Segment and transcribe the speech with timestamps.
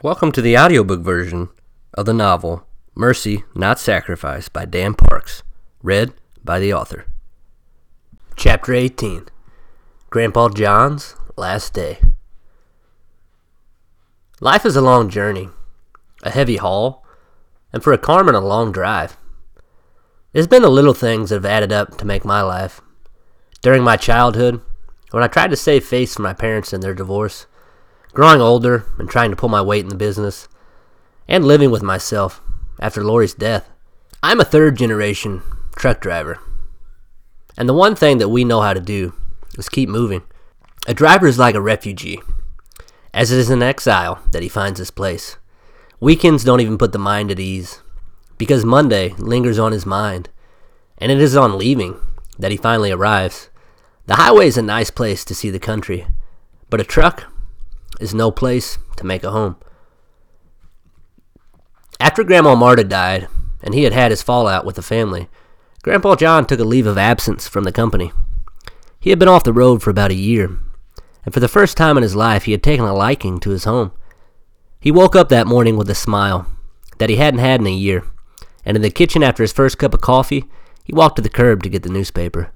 [0.00, 1.48] Welcome to the audiobook version
[1.92, 5.42] of the novel Mercy Not Sacrifice by Dan Parks,
[5.82, 7.06] read by the author.
[8.36, 9.26] Chapter 18
[10.08, 11.98] Grandpa John's Last Day.
[14.40, 15.48] Life is a long journey,
[16.22, 17.04] a heavy haul,
[17.72, 19.16] and for a Carmen, a long drive.
[20.32, 22.80] It's been the little things that have added up to make my life.
[23.62, 24.60] During my childhood,
[25.10, 27.46] when I tried to save face for my parents in their divorce,
[28.12, 30.48] growing older and trying to pull my weight in the business,
[31.26, 32.40] and living with myself
[32.80, 33.68] after Lori's death.
[34.22, 35.42] I'm a third generation
[35.76, 36.40] truck driver.
[37.56, 39.14] And the one thing that we know how to do
[39.56, 40.22] is keep moving.
[40.86, 42.20] A driver is like a refugee,
[43.12, 45.36] as it is an exile that he finds his place.
[46.00, 47.82] Weekends don't even put the mind at ease,
[48.38, 50.28] because Monday lingers on his mind,
[50.98, 51.96] and it is on leaving
[52.38, 53.50] that he finally arrives.
[54.06, 56.06] The highway is a nice place to see the country,
[56.70, 57.24] but a truck
[58.00, 59.56] is no place to make a home.
[62.00, 63.28] After Grandma Marta died,
[63.62, 65.28] and he had had his fallout with the family,
[65.82, 68.12] Grandpa John took a leave of absence from the company.
[69.00, 70.58] He had been off the road for about a year,
[71.24, 73.64] and for the first time in his life, he had taken a liking to his
[73.64, 73.92] home.
[74.80, 76.46] He woke up that morning with a smile
[76.98, 78.04] that he hadn't had in a year,
[78.64, 80.44] and in the kitchen after his first cup of coffee,
[80.84, 82.52] he walked to the curb to get the newspaper.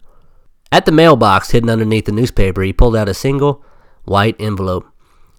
[0.70, 3.64] At the mailbox hidden underneath the newspaper, he pulled out a single
[4.04, 4.86] white envelope.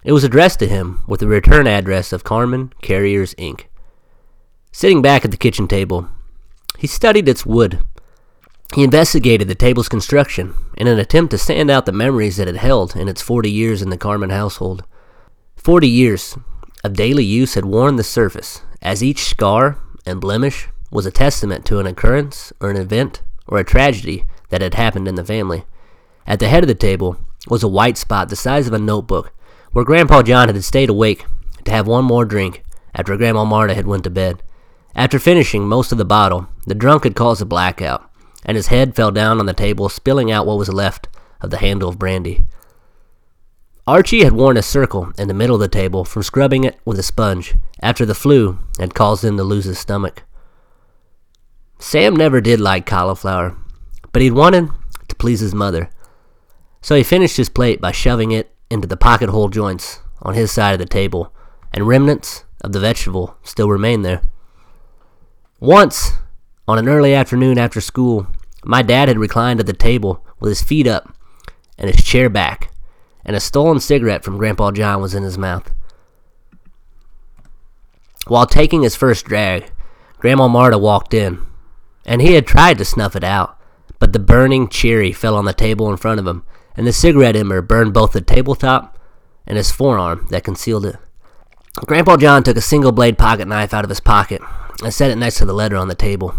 [0.04, 3.66] It was addressed to him with the return address of Carmen Carriers, Inc.
[4.72, 6.10] Sitting back at the kitchen table,
[6.78, 7.80] he studied its wood.
[8.76, 12.58] He investigated the table's construction in an attempt to sand out the memories that it
[12.58, 14.84] held in its 40 years in the Carmen household.
[15.56, 16.38] Forty years
[16.84, 21.66] of daily use had worn the surface, as each scar and blemish was a testament
[21.66, 25.64] to an occurrence or an event or a tragedy that had happened in the family.
[26.28, 27.18] At the head of the table
[27.48, 29.32] was a white spot the size of a notebook
[29.74, 31.26] where Grandpa John had stayed awake
[31.66, 32.64] to have one more drink
[32.96, 34.42] after Grandma Marta had went to bed.
[34.96, 38.08] After finishing most of the bottle, the drunk had caused a blackout,
[38.46, 41.10] and his head fell down on the table, spilling out what was left
[41.42, 42.44] of the handle of brandy.
[43.88, 47.00] Archie had worn a circle in the middle of the table from scrubbing it with
[47.00, 50.24] a sponge after the flu had caused him to lose his stomach.
[51.80, 53.58] Sam never did like cauliflower,
[54.14, 54.70] but he'd wanted
[55.10, 55.90] to please his mother,
[56.82, 60.52] so he finished his plate by shoving it into the pocket hole joints on his
[60.52, 61.32] side of the table,
[61.72, 64.22] and remnants of the vegetable still remain there.
[65.60, 66.14] Once,
[66.68, 68.28] on an early afternoon after school,
[68.64, 71.16] my dad had reclined at the table with his feet up
[71.78, 72.72] and his chair back,
[73.24, 75.72] and a stolen cigarette from Grandpa John was in his mouth.
[78.28, 79.72] While taking his first drag,
[80.18, 81.46] Grandma Marta walked in,
[82.06, 83.60] and he had tried to snuff it out,
[84.00, 86.44] but the burning cherry fell on the table in front of him,
[86.76, 88.98] and the cigarette ember burned both the tabletop
[89.46, 90.96] and his forearm that concealed it.
[91.86, 94.42] Grandpa John took a single blade pocket knife out of his pocket
[94.84, 96.36] and set it next to the letter on the table.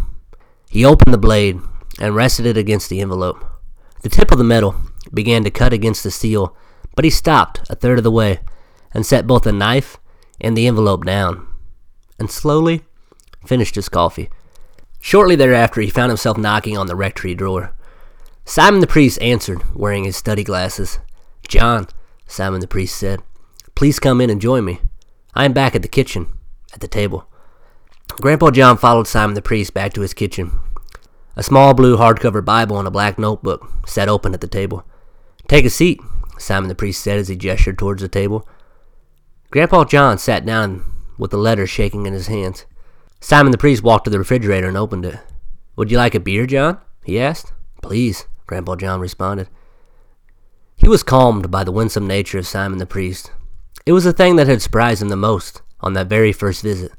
[0.69, 1.61] He opened the blade
[2.01, 3.45] and rested it against the envelope.
[4.03, 4.77] The tip of the metal
[5.13, 6.57] began to cut against the steel,
[6.95, 8.41] but he stopped a third of the way
[8.93, 9.99] and set both the knife
[10.41, 11.47] and the envelope down,
[12.19, 12.83] and slowly
[13.47, 14.31] finished his coffee.
[15.01, 17.74] Shortly thereafter, he found himself knocking on the rectory door.
[18.45, 20.99] Simon the priest answered, wearing his study glasses.
[21.49, 21.89] John,
[22.27, 23.21] Simon the priest said,
[23.75, 24.81] please come in and join me.
[25.35, 26.29] I am back at the kitchen,
[26.73, 27.27] at the table.
[28.09, 30.59] Grandpa John followed Simon the priest back to his kitchen.
[31.37, 34.85] A small blue hardcover Bible and a black notebook sat open at the table.
[35.49, 36.01] Take a seat,
[36.39, 38.49] Simon the priest said as he gestured towards the table.
[39.51, 40.85] Grandpa John sat down
[41.19, 42.67] with the letter shaking in his hands.
[43.21, 45.19] Simon the priest walked to the refrigerator and opened it.
[45.77, 46.79] Would you like a beer, John?
[47.05, 47.53] he asked.
[47.83, 49.49] Please, Grandpa John responded.
[50.77, 53.33] He was calmed by the winsome nature of Simon the priest.
[53.87, 56.93] It was the thing that had surprised him the most on that very first visit.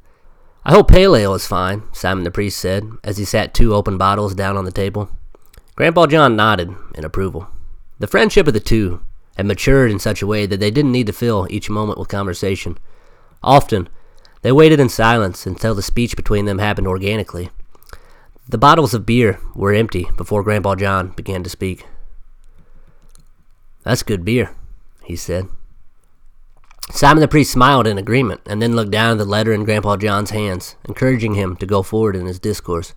[0.63, 3.97] I hope pale ale is fine, Simon the priest said, as he sat two open
[3.97, 5.09] bottles down on the table.
[5.75, 7.47] Grandpa John nodded in approval.
[7.99, 9.01] The friendship of the two
[9.37, 12.07] had matured in such a way that they didn't need to fill each moment with
[12.07, 12.77] conversation.
[13.43, 13.89] Often,
[14.41, 17.49] they waited in silence until the speech between them happened organically.
[18.47, 21.87] The bottles of beer were empty before Grandpa John began to speak.
[23.83, 24.55] That's good beer,
[25.03, 25.47] he said.
[26.91, 29.97] Simon the priest smiled in agreement and then looked down at the letter in Grandpa
[29.97, 32.93] John's hands, encouraging him to go forward in his discourse.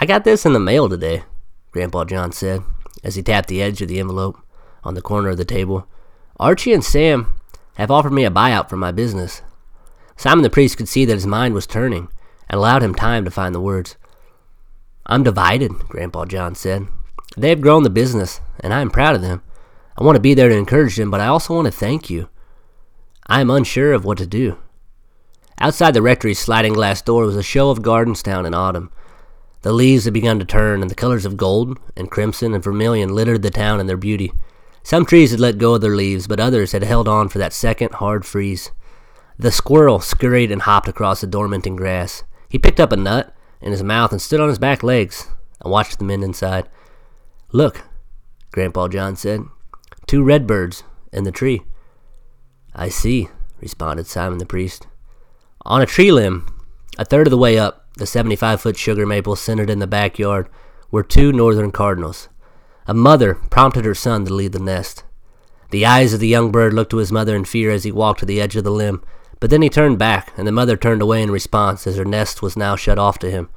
[0.00, 1.24] I got this in the mail today,
[1.72, 2.62] Grandpa John said,
[3.02, 4.38] as he tapped the edge of the envelope
[4.84, 5.88] on the corner of the table.
[6.38, 7.40] Archie and Sam
[7.74, 9.42] have offered me a buyout for my business.
[10.16, 12.08] Simon the priest could see that his mind was turning
[12.48, 13.96] and allowed him time to find the words.
[15.06, 16.88] I'm divided, Grandpa John said.
[17.36, 19.42] They have grown the business, and I am proud of them.
[19.98, 22.28] I want to be there to encourage them, but I also want to thank you.
[23.26, 24.58] I am unsure of what to do.
[25.60, 28.90] Outside the rectory's sliding glass door was a show of Gardenstown in autumn.
[29.62, 33.14] The leaves had begun to turn, and the colors of gold and crimson and vermilion
[33.14, 34.32] littered the town in their beauty.
[34.82, 37.52] Some trees had let go of their leaves, but others had held on for that
[37.52, 38.70] second hard freeze.
[39.38, 42.24] The squirrel scurried and hopped across the dormanting grass.
[42.48, 43.34] He picked up a nut
[43.64, 45.26] in his mouth and stood on his back legs
[45.60, 46.68] and watched the men inside.
[47.50, 47.82] Look,
[48.52, 49.40] Grandpa John said.
[50.06, 51.62] Two redbirds in the tree.
[52.74, 53.28] I see,
[53.60, 54.86] responded Simon the priest.
[55.62, 56.46] On a tree limb,
[56.98, 60.48] a third of the way up, the 75 foot sugar maple centered in the backyard,
[60.90, 62.28] were two northern cardinals.
[62.86, 65.04] A mother prompted her son to leave the nest.
[65.70, 68.20] The eyes of the young bird looked to his mother in fear as he walked
[68.20, 69.02] to the edge of the limb,
[69.40, 72.42] but then he turned back, and the mother turned away in response as her nest
[72.42, 73.48] was now shut off to him.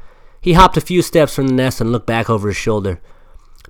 [0.41, 3.01] He hopped a few steps from the nest and looked back over his shoulder,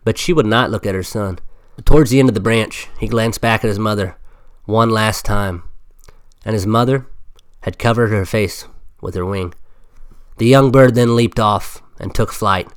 [0.04, 1.40] but she would not look at her son.
[1.86, 4.18] Towards the end of the branch, he glanced back at his mother
[4.66, 5.64] one last time,
[6.44, 7.08] and his mother
[7.62, 8.68] had covered her face
[9.02, 9.54] with her wing.
[10.38, 12.68] The young bird then leaped off and took flight,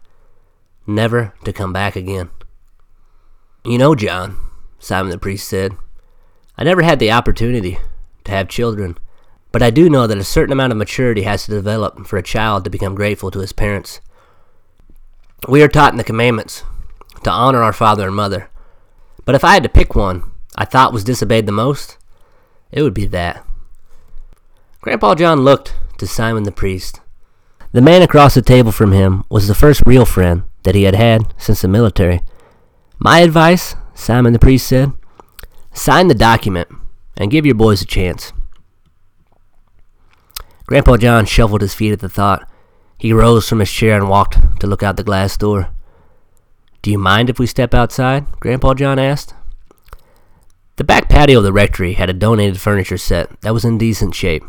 [0.86, 2.30] never to come back again.
[3.64, 4.38] You know, John,
[4.78, 5.76] Simon the priest said,
[6.56, 7.78] I never had the opportunity
[8.24, 8.96] to have children,
[9.52, 12.22] but I do know that a certain amount of maturity has to develop for a
[12.22, 14.00] child to become grateful to his parents.
[15.48, 16.64] We are taught in the commandments
[17.24, 18.50] to honor our father and mother,
[19.24, 21.96] but if I had to pick one I thought was disobeyed the most,
[22.70, 23.46] it would be that.
[24.80, 27.00] Grandpa John looked to Simon the priest.
[27.72, 30.94] The man across the table from him was the first real friend that he had
[30.94, 32.20] had since the military.
[32.98, 34.92] My advice, Simon the priest said,
[35.72, 36.68] sign the document
[37.16, 38.32] and give your boys a chance.
[40.70, 42.48] Grandpa John shuffled his feet at the thought.
[42.96, 45.68] He rose from his chair and walked to look out the glass door.
[46.82, 48.24] Do you mind if we step outside?
[48.38, 49.34] Grandpa John asked.
[50.76, 54.14] The back patio of the rectory had a donated furniture set that was in decent
[54.14, 54.44] shape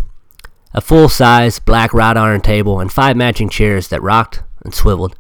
[0.74, 5.16] a full size black wrought iron table and five matching chairs that rocked and swiveled.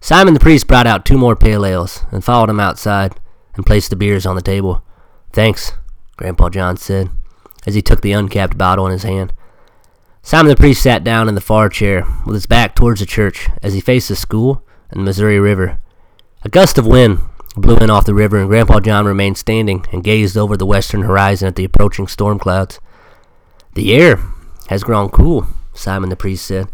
[0.00, 3.14] Simon the priest brought out two more pale ales and followed him outside
[3.54, 4.82] and placed the beers on the table.
[5.32, 5.72] Thanks,
[6.16, 7.10] Grandpa John said,
[7.66, 9.32] as he took the uncapped bottle in his hand.
[10.24, 13.48] Simon the priest sat down in the far chair, with his back towards the church,
[13.60, 15.80] as he faced the school and the Missouri River.
[16.44, 17.18] A gust of wind
[17.56, 21.02] blew in off the river, and Grandpa John remained standing and gazed over the western
[21.02, 22.78] horizon at the approaching storm clouds.
[23.74, 24.20] The air
[24.68, 26.68] has grown cool, Simon the priest said.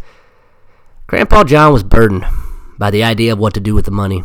[1.06, 2.26] Grandpa John was burdened
[2.78, 4.24] by the idea of what to do with the money.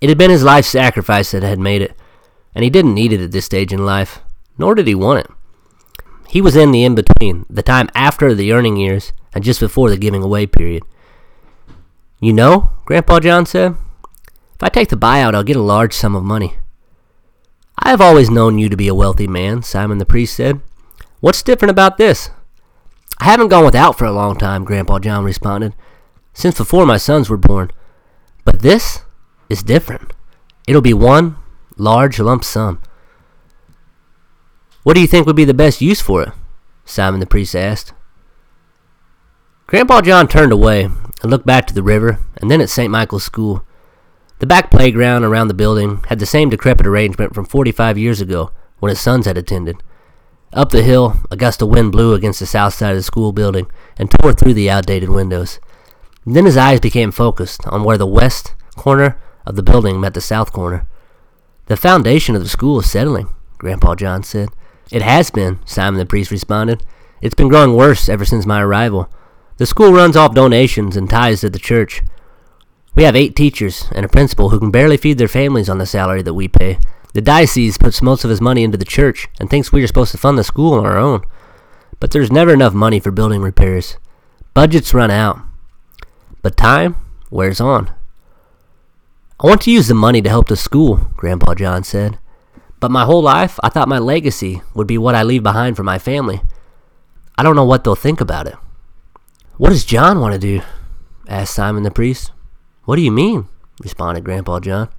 [0.00, 1.94] It had been his life's sacrifice that had made it,
[2.54, 4.20] and he didn't need it at this stage in life,
[4.56, 5.30] nor did he want it.
[6.34, 9.88] He was in the in between, the time after the earning years and just before
[9.88, 10.82] the giving away period.
[12.18, 13.76] You know, Grandpa John said,
[14.56, 16.56] if I take the buyout, I'll get a large sum of money.
[17.78, 20.60] I have always known you to be a wealthy man, Simon the priest said.
[21.20, 22.30] What's different about this?
[23.20, 25.72] I haven't gone without for a long time, Grandpa John responded,
[26.32, 27.70] since before my sons were born.
[28.44, 29.02] But this
[29.48, 30.12] is different.
[30.66, 31.36] It'll be one
[31.76, 32.80] large lump sum.
[34.84, 36.28] What do you think would be the best use for it?
[36.84, 37.94] Simon the priest asked.
[39.66, 42.90] Grandpa John turned away and looked back to the river and then at St.
[42.90, 43.64] Michael's School.
[44.40, 48.50] The back playground around the building had the same decrepit arrangement from 45 years ago
[48.78, 49.82] when his sons had attended.
[50.52, 53.32] Up the hill, a gust of wind blew against the south side of the school
[53.32, 55.60] building and tore through the outdated windows.
[56.26, 60.20] then his eyes became focused on where the west corner of the building met the
[60.20, 60.86] south corner.
[61.66, 64.50] The foundation of the school is settling, Grandpa John said.
[64.90, 66.82] It has been, Simon the priest responded.
[67.20, 69.08] It's been growing worse ever since my arrival.
[69.56, 72.02] The school runs off donations and ties to the church.
[72.94, 75.86] We have eight teachers and a principal who can barely feed their families on the
[75.86, 76.78] salary that we pay.
[77.12, 80.12] The diocese puts most of his money into the church and thinks we are supposed
[80.12, 81.22] to fund the school on our own.
[82.00, 83.96] But there's never enough money for building repairs.
[84.52, 85.40] Budgets run out.
[86.42, 86.96] But time
[87.30, 87.90] wears on.
[89.40, 92.18] I want to use the money to help the school, Grandpa John said.
[92.84, 95.82] But my whole life, I thought my legacy would be what I leave behind for
[95.82, 96.42] my family.
[97.34, 98.56] I don't know what they'll think about it.
[99.56, 100.60] What does John want to do?
[101.26, 102.30] asked Simon the priest.
[102.84, 103.48] What do you mean?
[103.82, 104.90] responded Grandpa John.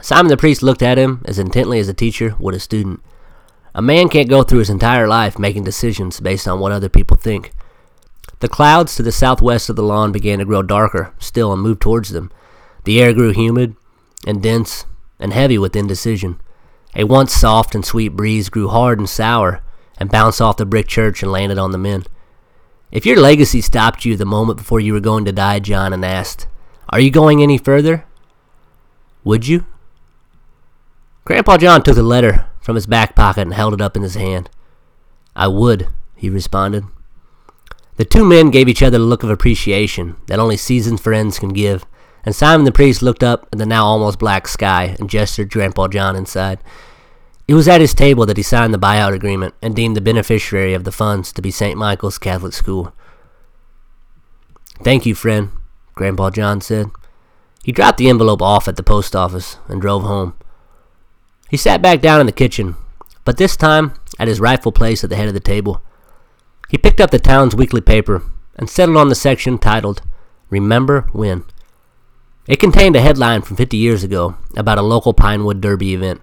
[0.00, 3.00] Simon the priest looked at him as intently as a teacher would a student.
[3.76, 7.16] A man can't go through his entire life making decisions based on what other people
[7.16, 7.52] think.
[8.40, 11.80] The clouds to the southwest of the lawn began to grow darker still and moved
[11.80, 12.32] towards them.
[12.82, 13.76] The air grew humid
[14.26, 14.84] and dense
[15.20, 16.40] and heavy with indecision.
[16.94, 19.62] A once soft and sweet breeze grew hard and sour
[19.98, 22.04] and bounced off the brick church and landed on the men.
[22.90, 26.04] If your legacy stopped you the moment before you were going to die, John, and
[26.04, 26.48] asked,
[26.88, 28.04] Are you going any further?
[29.22, 29.66] Would you?
[31.24, 34.14] Grandpa John took a letter from his back pocket and held it up in his
[34.14, 34.50] hand.
[35.36, 36.84] I would, he responded,
[37.96, 41.50] The two men gave each other a look of appreciation that only seasoned friends can
[41.50, 41.86] give,
[42.24, 45.88] and Simon the priest looked up at the now almost black sky and gestured Grandpa
[45.88, 46.58] John inside.
[47.48, 50.74] It was at his table that he signed the buyout agreement and deemed the beneficiary
[50.74, 51.76] of the funds to be St.
[51.76, 52.92] Michael's Catholic School.
[54.82, 55.50] Thank you, friend,
[55.94, 56.90] Grandpa John said.
[57.62, 60.34] He dropped the envelope off at the post office and drove home.
[61.50, 62.76] He sat back down in the kitchen,
[63.24, 65.82] but this time at his rightful place at the head of the table.
[66.68, 68.22] He picked up the town's weekly paper
[68.54, 70.02] and settled on the section titled
[70.50, 71.44] Remember When.
[72.50, 76.20] It contained a headline from 50 years ago about a local Pinewood Derby event.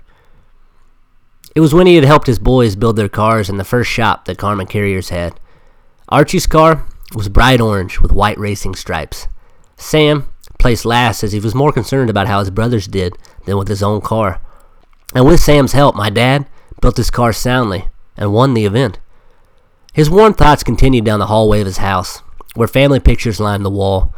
[1.56, 4.26] It was when he had helped his boys build their cars in the first shop
[4.26, 5.40] that Carman Carriers had.
[6.10, 9.30] Archie's car was bright orange with white racing stripes.
[9.78, 10.28] Sam
[10.60, 13.82] placed last as he was more concerned about how his brothers did than with his
[13.82, 14.42] own car.
[15.16, 16.46] And with Sam's help, my dad
[16.82, 19.00] built his car soundly and won the event.
[19.94, 22.22] His warm thoughts continued down the hallway of his house,
[22.54, 24.14] where family pictures lined the wall.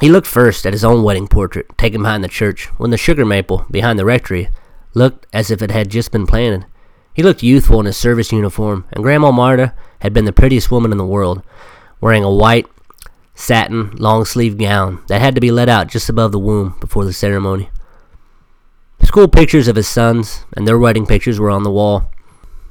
[0.00, 3.24] He looked first at his own wedding portrait, taken behind the church, when the sugar
[3.24, 4.48] maple behind the rectory
[4.94, 6.66] looked as if it had just been planted.
[7.14, 10.92] He looked youthful in his service uniform, and Grandma Marta had been the prettiest woman
[10.92, 11.42] in the world,
[12.00, 12.66] wearing a white
[13.34, 17.04] satin long sleeved gown that had to be let out just above the womb before
[17.04, 17.70] the ceremony.
[19.02, 22.10] School pictures of his sons and their wedding pictures were on the wall.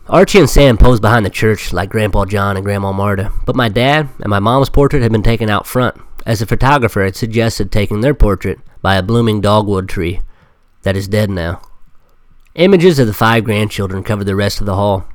[0.07, 3.69] Archie and Sam posed behind the church like Grandpa John and Grandma Marta, but my
[3.69, 7.71] dad and my mom's portrait had been taken out front, as a photographer had suggested
[7.71, 10.21] taking their portrait by a blooming dogwood tree
[10.81, 11.61] that is dead now.
[12.55, 15.05] Images of the five grandchildren covered the rest of the hall.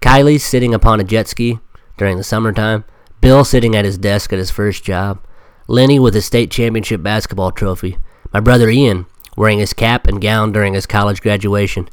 [0.00, 1.58] Kylie sitting upon a jet ski
[1.96, 2.84] during the summertime,
[3.20, 5.18] Bill sitting at his desk at his first job,
[5.66, 7.98] Lenny with his state championship basketball trophy,
[8.32, 11.88] my brother Ian wearing his cap and gown during his college graduation,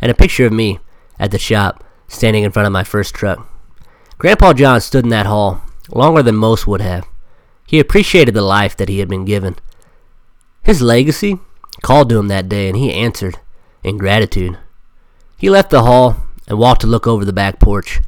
[0.00, 0.78] and a picture of me
[1.18, 3.48] at the shop standing in front of my first truck.
[4.18, 7.06] Grandpa John stood in that hall longer than most would have.
[7.66, 9.56] He appreciated the life that he had been given.
[10.62, 11.38] His legacy
[11.82, 13.38] called to him that day, and he answered
[13.82, 14.58] in gratitude.
[15.36, 16.16] He left the hall
[16.48, 18.00] and walked to look over the back porch.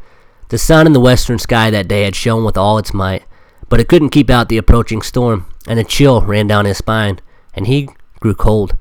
[0.48, 3.24] The sun in the western sky that day had shone with all its might,
[3.68, 7.20] but it couldn't keep out the approaching storm, and a chill ran down his spine,
[7.52, 7.88] and he
[8.20, 8.76] grew cold.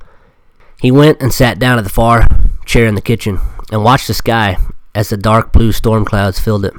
[0.79, 2.27] He went and sat down at the far
[2.65, 3.39] chair in the kitchen
[3.71, 4.57] and watched the sky
[4.93, 6.73] as the dark blue storm clouds filled it.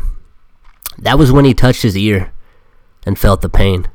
[0.97, 2.33] That was when he touched his ear
[3.09, 3.89] and felt the pain.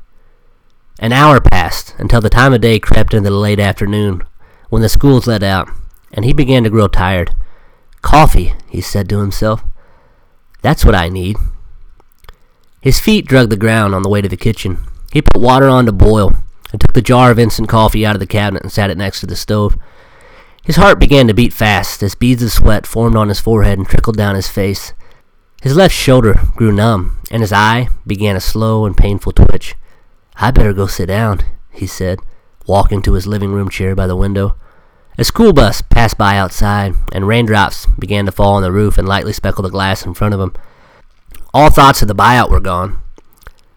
[0.98, 4.24] An hour passed until the time of day crept into the late afternoon
[4.70, 5.70] when the schools let out,
[6.12, 7.32] and he began to grow tired.
[8.02, 9.62] Coffee, he said to himself.
[10.62, 11.36] That's what I need.
[12.80, 14.78] His feet drug the ground on the way to the kitchen.
[15.12, 16.32] He put water on to boil
[16.72, 19.20] and took the jar of instant coffee out of the cabinet and sat it next
[19.20, 19.78] to the stove.
[20.64, 23.86] His heart began to beat fast as beads of sweat formed on his forehead and
[23.86, 24.92] trickled down his face.
[25.64, 29.74] His left shoulder grew numb, and his eye began a slow and painful twitch.
[30.36, 31.40] I better go sit down,
[31.72, 32.18] he said,
[32.66, 34.56] walking to his living room chair by the window.
[35.16, 39.08] A school bus passed by outside, and raindrops began to fall on the roof and
[39.08, 40.52] lightly speckle the glass in front of him.
[41.54, 43.00] All thoughts of the buyout were gone,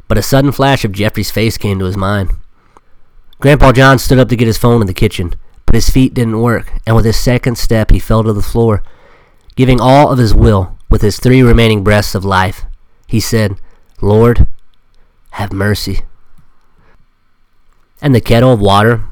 [0.10, 2.32] but a sudden flash of Jeffrey's face came to his mind.
[3.40, 6.42] Grandpa John stood up to get his phone in the kitchen, but his feet didn't
[6.42, 8.84] work, and with his second step he fell to the floor.
[9.56, 12.66] Giving all of his will, with his three remaining breaths of life,
[13.08, 13.60] he said,
[14.02, 14.48] Lord,
[15.32, 16.02] have mercy.
[18.02, 19.04] And the kettle of water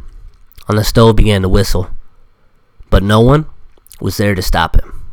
[0.68, 1.90] on the stove began to whistle
[2.96, 3.46] but no one
[4.00, 5.05] was there to stop him.